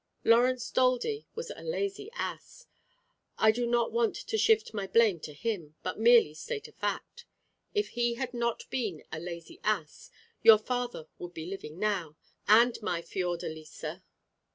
[0.23, 2.65] Laurence Daldy was a lazy ass.
[3.37, 7.25] I do not want to shift my blame to him, but merely state a fact.
[7.75, 10.09] If he had not been a lazy ass,
[10.41, 12.17] your father would be living now
[12.47, 14.01] ay, and my Fiordalisa.